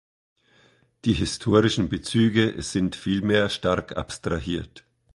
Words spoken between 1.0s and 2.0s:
Die historischen